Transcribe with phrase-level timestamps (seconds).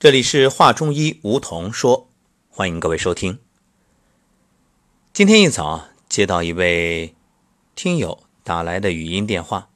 [0.00, 2.08] 这里是华中医梧桐说，
[2.48, 3.40] 欢迎各位收听。
[5.12, 7.16] 今天一早接到一位
[7.74, 9.70] 听友打来的语音电话，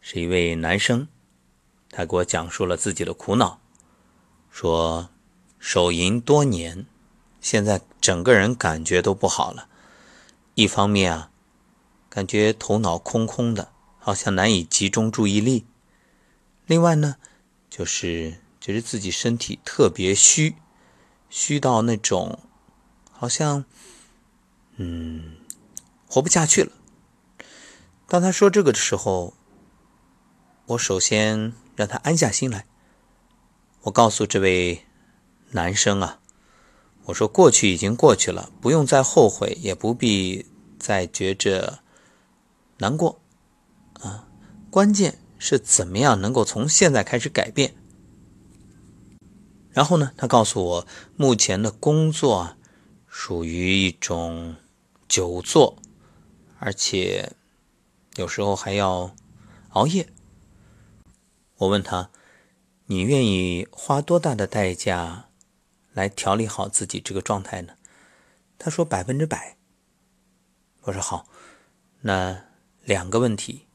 [0.00, 1.08] 是一位男生，
[1.90, 3.60] 他给我讲述了自己的苦恼，
[4.48, 5.10] 说
[5.58, 6.86] 手淫多年，
[7.40, 9.68] 现在整个人感觉都不好了。
[10.54, 11.32] 一方面啊，
[12.08, 15.64] 感觉头脑空空的，好像难以集中注意力；
[16.64, 17.16] 另外呢，
[17.68, 20.54] 就是觉得自己身体特别虚，
[21.28, 22.38] 虚到那种
[23.10, 23.64] 好像
[24.76, 25.32] 嗯
[26.06, 26.70] 活不下去了。
[28.06, 29.34] 当他说这个的时候，
[30.66, 32.64] 我首先让他安下心来。
[33.80, 34.86] 我告诉这位
[35.50, 36.20] 男生啊，
[37.06, 40.46] 我说过去已经过去了，不用再后悔，也不必
[40.78, 41.80] 再觉着
[42.78, 43.20] 难过
[43.94, 44.28] 啊。
[44.70, 47.74] 关键是怎么样能够从现在开始改变。
[49.72, 50.86] 然后呢，他告诉我，
[51.16, 52.58] 目前的工作啊，
[53.06, 54.56] 属于一种
[55.08, 55.78] 久坐，
[56.58, 57.32] 而且
[58.16, 59.16] 有时候还要
[59.70, 60.12] 熬夜。
[61.56, 62.10] 我问他
[62.84, 65.30] ：“你愿意花多大的代价
[65.94, 67.74] 来调理好自己这个状态呢？”
[68.58, 69.56] 他说：“百分之百。”
[70.84, 71.26] 我说：“好，
[72.02, 72.44] 那
[72.84, 73.66] 两个问题，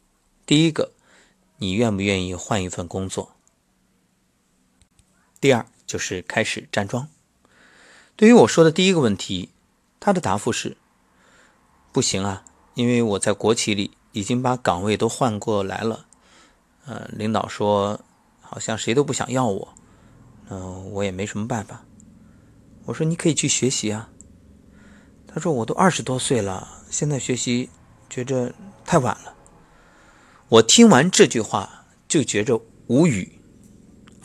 [0.46, 0.94] 第一个，
[1.58, 3.36] 你愿不愿意换一份工作？
[5.42, 7.08] 第二。”就是开始站桩。
[8.16, 9.50] 对于我说的第一个问题，
[10.00, 10.78] 他的答复是：
[11.92, 12.44] 不行啊，
[12.76, 16.06] 因为我在国企里已经把岗位都换过来了。
[16.86, 18.02] 呃，领导说
[18.42, 19.74] 好像谁都不想要我，
[20.50, 21.84] 嗯，我也没什么办法。
[22.86, 24.10] 我说你可以去学习啊。
[25.28, 27.70] 他说我都二十多岁了，现在学习
[28.10, 28.54] 觉着
[28.86, 29.36] 太晚了。
[30.50, 33.37] 我听完这句话就觉着无语。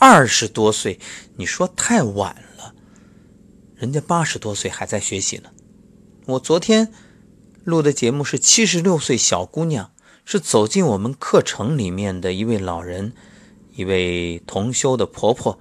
[0.05, 0.99] 二十多岁，
[1.37, 2.75] 你说太晚了，
[3.77, 5.49] 人家八十多岁还在学习呢。
[6.25, 6.91] 我昨天
[7.63, 9.93] 录的节目是七十六岁小姑娘，
[10.25, 13.13] 是走进我们课程里面的一位老人，
[13.75, 15.57] 一位同修的婆婆。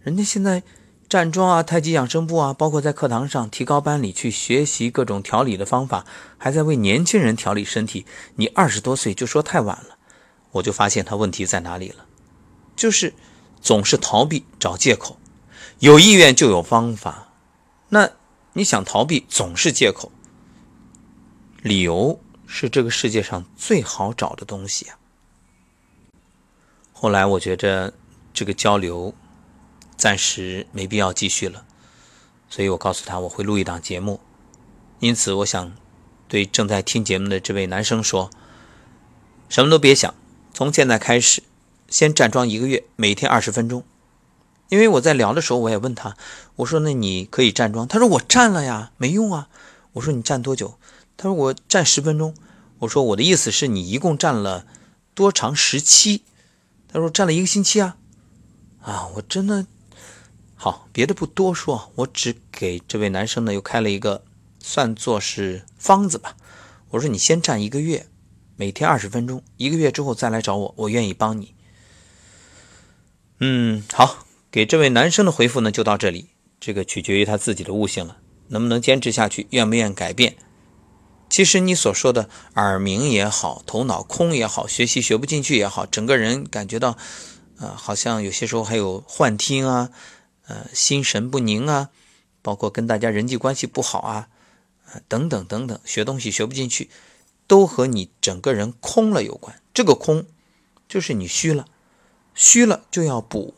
[0.00, 0.62] 人家现在
[1.06, 6.06] 站桩啊、太极养生步啊，包括在课堂上提高班里去学习各种调理的方法，
[6.38, 8.06] 还在为年轻人调理身体。
[8.36, 9.98] 你二十多岁就说太晚了，
[10.52, 12.06] 我就发现他问题在哪里了，
[12.74, 13.12] 就是。
[13.64, 15.18] 总是逃避找借口，
[15.78, 17.32] 有意愿就有方法，
[17.88, 18.10] 那
[18.52, 20.12] 你想逃避总是借口。
[21.62, 24.98] 理由是这个世界上最好找的东西啊。
[26.92, 27.94] 后来我觉着
[28.34, 29.14] 这个交流
[29.96, 31.64] 暂时没必要继续了，
[32.50, 34.20] 所以我告诉他我会录一档节目。
[35.00, 35.72] 因此，我想
[36.28, 38.28] 对正在听节目的这位男生说：
[39.48, 40.14] 什么都别想，
[40.52, 41.42] 从现在开始。
[41.88, 43.84] 先站桩一个月，每天二十分钟。
[44.70, 46.16] 因为我在聊的时候，我也问他，
[46.56, 49.48] 我说：“那你可以站桩？”他说：“我站了呀，没用啊。”
[49.94, 50.78] 我说：“你站多久？”
[51.16, 52.34] 他说：“我站十分钟。”
[52.80, 54.66] 我说：“我的意思是你一共站了
[55.14, 56.24] 多长时期？”
[56.88, 57.96] 他说：“站了一个星期啊。”
[58.82, 59.66] 啊，我真的
[60.54, 64.24] 好，别的不多说，我只给这位男生呢又开了一个
[64.58, 66.36] 算作是方子吧。
[66.90, 68.08] 我说：“你先站一个月，
[68.56, 71.53] 每天二十分钟，一个月之后再来找我，我愿意帮你。”
[73.40, 76.28] 嗯，好，给这位男生的回复呢就到这里。
[76.60, 78.18] 这个取决于他自己的悟性了，
[78.48, 80.36] 能不能坚持下去，愿不愿改变。
[81.28, 86.96] 其实你所说的耳鸣也好，头脑空也好，学习学不进去也好，整个人感觉到，
[87.58, 89.90] 呃，好像有些时候还有幻听啊，
[90.46, 91.90] 呃，心神不宁啊，
[92.40, 94.28] 包括跟大家人际关系不好啊，
[94.92, 96.88] 呃，等等等等，学东西学不进去，
[97.48, 99.60] 都和你整个人空了有关。
[99.74, 100.24] 这个空，
[100.88, 101.66] 就是你虚了。
[102.34, 103.54] 虚了就要补，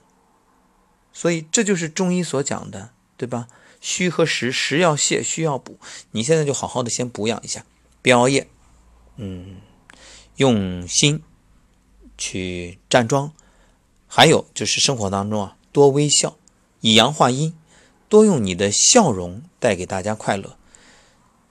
[1.12, 3.48] 所以这就是中医所讲的，对吧？
[3.80, 5.78] 虚和实，实要泻，虚要补。
[6.10, 7.64] 你现在就好好的先补养一下，
[8.02, 8.48] 别熬夜，
[9.16, 9.56] 嗯，
[10.36, 11.22] 用心
[12.18, 13.32] 去站桩，
[14.06, 16.36] 还有就是生活当中啊，多微笑，
[16.80, 17.54] 以阳化阴，
[18.08, 20.56] 多用你的笑容带给大家快乐。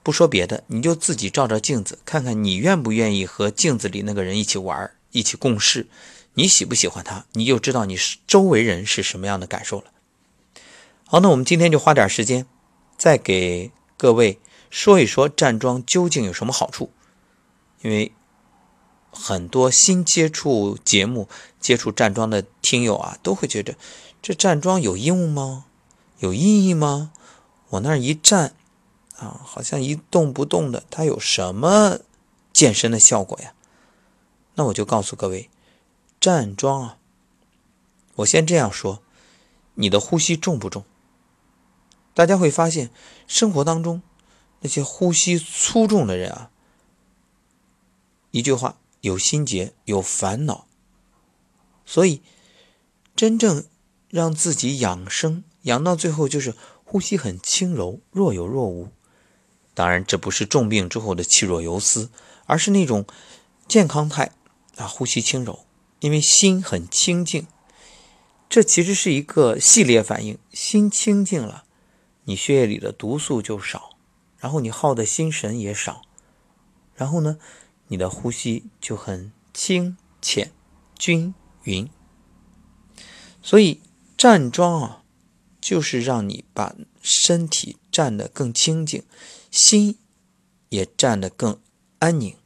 [0.02, 5.88] 不说别的，你就自己照照镜子，看看你愿不愿意和镜子里那个人一起玩，一起共事。
[6.38, 7.96] 你喜不喜欢他，你就知道你
[8.26, 9.86] 周围人是什么样的感受了。
[11.06, 12.46] 好，那我们今天就花点时间，
[12.98, 14.38] 再给各位
[14.68, 16.90] 说一说站桩究竟有什么好处。
[17.80, 18.12] 因为
[19.10, 21.26] 很多新接触节目、
[21.58, 23.74] 接触站桩的听友啊，都会觉得
[24.20, 25.64] 这站桩有用吗？
[26.18, 27.12] 有意义吗？
[27.70, 28.54] 我那儿一站
[29.16, 32.00] 啊，好像一动不动的，它有什么
[32.52, 33.54] 健身的效果呀？
[34.56, 35.48] 那我就告诉各位。
[36.20, 36.98] 站桩啊，
[38.16, 39.02] 我先这样说，
[39.74, 40.84] 你的呼吸重不重？
[42.14, 42.90] 大家会发现，
[43.26, 44.02] 生活当中
[44.60, 46.50] 那些呼吸粗重的人啊，
[48.30, 50.66] 一句话，有心结，有烦恼。
[51.84, 52.22] 所以，
[53.14, 53.66] 真正
[54.08, 56.54] 让自己养生，养到最后就是
[56.84, 58.88] 呼吸很轻柔，若有若无。
[59.74, 62.10] 当然，这不是重病之后的气若游丝，
[62.46, 63.06] 而是那种
[63.68, 64.32] 健康态
[64.76, 65.65] 啊，呼吸轻柔，
[66.00, 67.46] 因为心很清净。
[68.48, 71.64] 这其实是一个系列反应，心清净了，
[72.24, 73.96] 你血液里的毒素就少，
[74.38, 76.02] 然后你耗的心神也少，
[76.94, 77.38] 然后呢，
[77.88, 80.52] 你的呼吸就很清浅、
[80.96, 81.34] 均
[81.64, 81.90] 匀。
[83.42, 83.80] 所以
[84.16, 85.02] 站桩啊，
[85.60, 89.02] 就是让你把身体站得更清净，
[89.50, 89.98] 心
[90.68, 91.60] 也站得更
[91.98, 92.36] 安宁。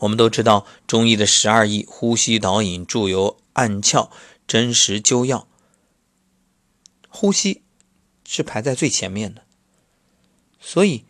[0.00, 3.38] 我们都知道中医的十二义，呼吸导引、助游。
[3.54, 4.08] 按窍、
[4.46, 5.46] 真实灸药，
[7.08, 7.62] 呼吸
[8.24, 9.42] 是排在最前面的，
[10.60, 11.04] 所以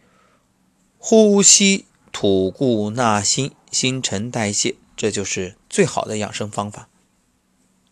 [0.99, 6.89] 呼吸吐故纳新，新陈代谢，这就是最好的养生方法。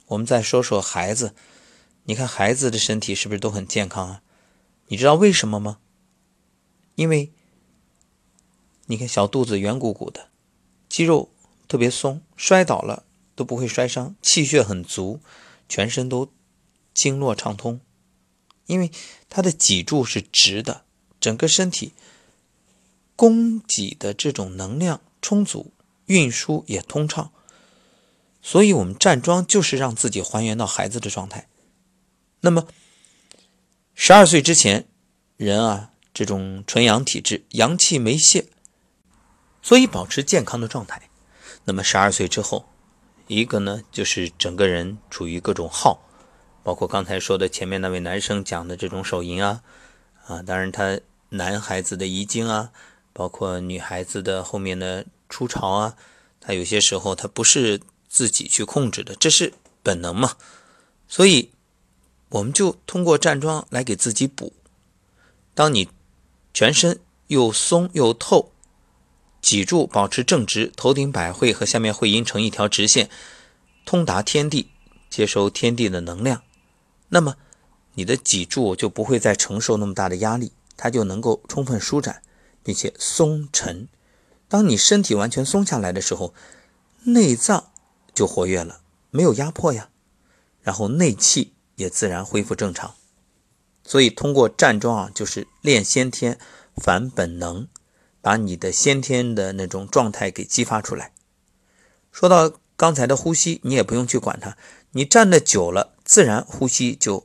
[0.06, 1.34] 我们再说说孩子，
[2.04, 4.22] 你看孩子的身体是不是都很健康啊？
[4.88, 5.78] 你知道为什么吗？
[6.96, 7.30] 因为
[8.86, 10.30] 你看小肚子圆鼓鼓的，
[10.88, 11.30] 肌肉
[11.66, 13.04] 特别松，摔倒了。
[13.38, 15.20] 都不会摔伤，气血很足，
[15.68, 16.32] 全身都
[16.92, 17.80] 经络畅通，
[18.66, 18.90] 因为
[19.28, 20.82] 他的脊柱是直的，
[21.20, 21.92] 整个身体
[23.14, 25.72] 供给的这种能量充足，
[26.06, 27.30] 运输也通畅，
[28.42, 31.48] 所以我们站桩就是让自己还原到孩子的状态。
[32.40, 32.66] 那么
[33.94, 34.88] 十二岁之前，
[35.36, 38.48] 人啊这种纯阳体质，阳气没泄，
[39.68, 41.10] 所以保持健康的状态。
[41.66, 42.64] 那么十二岁之后，
[43.26, 46.00] 一个呢，就是整个人处于各种耗，
[46.62, 49.62] 包括刚才说的前面那位男生讲的这种手淫啊，
[50.26, 50.98] 啊，当然他
[51.28, 52.70] 男孩子的遗精啊，
[53.12, 55.96] 包括女孩子的后面的初潮啊，
[56.40, 57.78] 他有些时候他不是
[58.08, 60.38] 自己去控制的，这是本能嘛，
[61.06, 61.50] 所以
[62.30, 64.54] 我们就通过站桩来给自己补。
[65.54, 65.90] 当你
[66.54, 68.52] 全身又松又透。
[69.48, 73.08] 脊柱保持正直，头顶百会和下面会阴成一条直线，
[73.86, 74.68] 通达天地，
[75.08, 76.42] 接收天地的能量。
[77.08, 77.36] 那么
[77.94, 82.20] 你的脊柱就不会再承受那么大的压力，它就能够充分舒展，
[82.62, 83.88] 并且松沉。
[84.48, 86.34] 当你身体完全松下来的时候，
[87.04, 87.70] 内脏
[88.12, 89.88] 就活跃了，没有压迫呀，
[90.60, 92.96] 然后内气也自然恢复正常。
[93.82, 96.38] 所以通过站桩啊，就是练先天，
[96.76, 97.66] 反本能。
[98.28, 101.14] 把你的先天的那种状态给激发出来。
[102.12, 104.54] 说到刚才的呼吸，你也不用去管它，
[104.90, 107.24] 你站的久了，自然呼吸就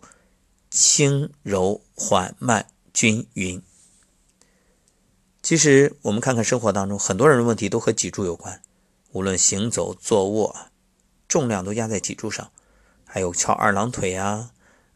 [0.71, 3.61] 轻柔缓慢均匀。
[5.41, 8.61] 其实我们看看生活当中，很多人的问题都和脊柱有关，
[9.11, 10.55] 无论行走、坐卧，
[11.27, 12.49] 重量都压在脊柱上，
[13.03, 14.51] 还有翘二郎腿啊，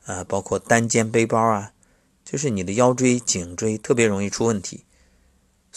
[0.06, 1.74] 呃，包括单肩背包啊，
[2.24, 4.86] 就是你的腰椎、颈椎特别容易出问题。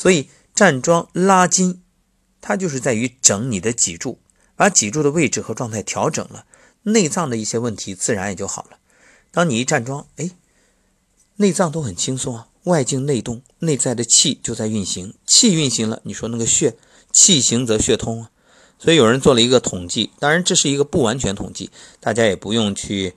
[0.00, 1.82] 所以站桩拉筋，
[2.41, 4.19] 它就是在于整你的脊柱，
[4.56, 6.47] 把脊柱的位置和状态调整了，
[6.85, 8.79] 内脏的一些问题自然也就好了。
[9.31, 10.30] 当你一站桩，哎，
[11.37, 16.78] 内脏都很轻松啊，外静内动，内在的气就在运行，气运行了，你说那个血，
[17.12, 18.30] 气行则血通啊。
[18.78, 23.12] 所以有人做了一个统计，当然这是一个不完全统计，大家也不用去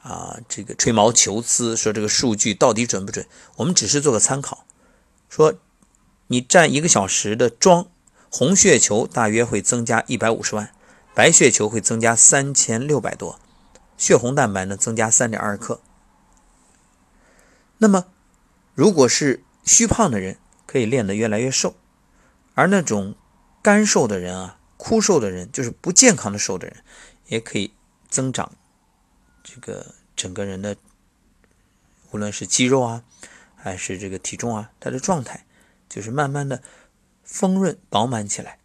[0.00, 4.64] 啊这个吹毛求疵，说这个数据到底准不准，我们只是做个参考，
[5.28, 5.58] 说。
[6.28, 7.88] 你站一个小时的桩，
[8.30, 10.72] 红血球大约会增加一百五十万，
[11.14, 13.38] 白血球会增加三千六百多，
[13.96, 15.80] 血红蛋白呢增加三点二克。
[17.78, 18.06] 那么，
[18.74, 21.76] 如果是虚胖的人，可以练得越来越瘦；
[22.54, 23.14] 而那种
[23.62, 26.82] 干瘦的人啊，枯瘦的人，就是不健康的瘦的人，
[27.28, 27.72] 也可以
[28.08, 28.52] 增长
[29.44, 30.76] 这个整个人的，
[32.10, 33.04] 无论是肌肉啊，
[33.54, 35.45] 还是这个体重啊，他的状态。
[35.88, 36.62] 就是慢慢的
[37.22, 38.58] 丰润饱满起来，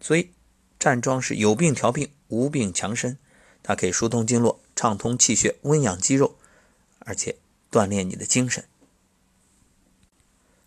[0.00, 0.30] 所以
[0.78, 3.18] 站桩是有病调病，无病强身，
[3.62, 6.36] 它可以疏通经络、畅通气血、温养肌肉，
[7.00, 7.36] 而且
[7.70, 8.64] 锻炼你的精神。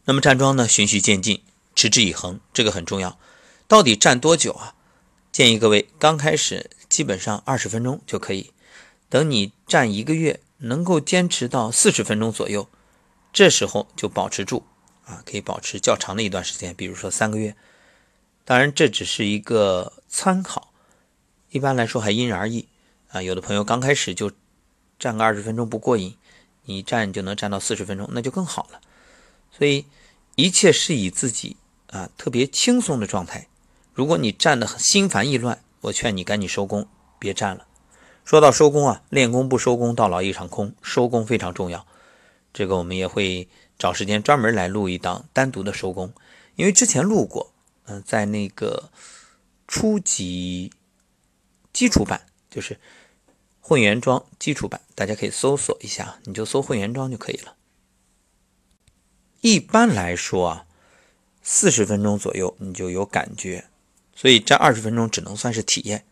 [0.06, 1.44] 那么站桩呢，循序渐进，
[1.76, 3.20] 持之以恒，这个很重要。
[3.68, 4.76] 到底站多久啊？
[5.32, 8.52] 建议各位刚开始基本上二十分钟就可以，
[9.10, 12.70] 等你站一个月，能够坚持到四十分钟左右，
[13.34, 14.66] 这时候就保持住。
[15.08, 17.56] 啊，可以保持较长的一段时间，比如说三个月。
[18.44, 20.74] 当然，这只是一个参考，
[21.50, 22.68] 一般来说还因人而异。
[23.10, 23.22] 啊。
[23.22, 24.32] 有的朋友刚开始就
[25.00, 26.16] 站个二十分钟不过瘾，
[26.66, 28.82] 你站就能站到四十分钟，那就更好了。
[29.52, 29.86] 所以
[30.36, 33.48] 一切是以自己啊特别轻松的状态。
[33.94, 36.88] 如果你站得很心烦意乱，我劝你赶紧收工，
[37.18, 37.66] 别站了。
[38.24, 40.74] 说到收工啊，练功不收工，到老一场空。
[40.82, 41.86] 收工非常重要，
[42.54, 43.48] 这个我们也会
[43.78, 46.14] 找时间专门来录一档单独的收工，
[46.56, 47.54] 因为之前录过，
[47.86, 48.90] 嗯，在那个
[49.68, 50.72] 初级
[51.72, 52.80] 基础版，就是
[53.60, 57.56] 混元桩基础版，大家可以搜索一下，你就搜混元桩就可以了。
[59.42, 60.66] 一般来说啊，
[61.44, 63.66] 四十分钟左右你就有感觉。
[64.16, 66.04] 所以这二十分钟只能算是体验，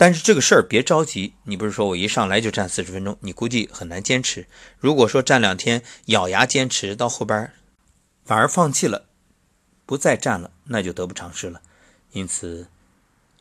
[0.00, 4.46] 但是这个事儿别着急，你不是说我一上来就站四十分钟，你估计很难坚持。
[4.78, 7.52] 如果说站两天咬牙坚持到后边
[8.24, 9.04] 反而放弃了，
[9.84, 11.60] 不再站了，那就得不偿失了。
[12.12, 12.68] 因此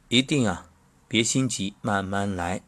[0.09, 0.67] 一定啊，
[1.07, 2.61] 别心急，慢慢来。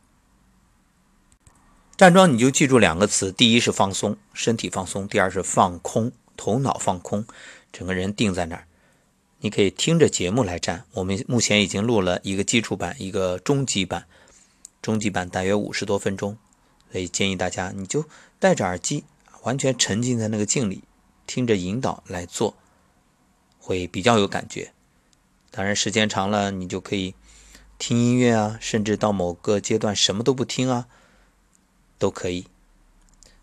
[1.97, 7.25] 站桩你就记住两个词：第一是放松，身体放松；第二是放空，头脑放空，
[7.73, 8.65] 整个人定在那儿。
[9.43, 10.85] 你可以听着节目来站。
[10.93, 14.05] 我们目前已经录了一个基础版，一个中级版。
[14.83, 16.37] 中级版大约五十多分钟，
[16.91, 18.05] 所以建议大家你就
[18.39, 19.03] 戴着耳机，
[19.41, 20.83] 完全沉浸在那个境里，
[21.25, 22.55] 听着引导来做，
[23.59, 24.73] 会比较有感觉。
[25.49, 27.15] 当然，时间长了，你就可以
[27.79, 30.87] 听音乐啊，甚至到某个阶段什么都不听啊，
[31.97, 32.47] 都可以。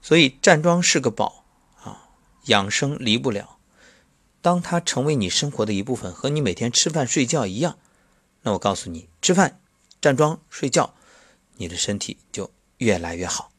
[0.00, 1.44] 所以站桩是个宝
[1.82, 2.08] 啊，
[2.44, 3.57] 养生离不了。
[4.40, 7.78] 当它成为你生活的一部分，和你每天吃饭睡觉一样，
[8.42, 9.60] 那我告诉你，吃饭、
[10.00, 10.94] 站桩、睡觉，
[11.56, 13.50] 你的身体就越来越好。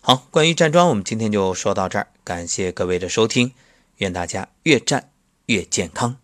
[0.00, 3.52] 好，关于站桩，我们今天就说到这儿，感谢各位的收听，
[3.96, 5.10] 愿大家越站
[5.46, 6.16] 越健康。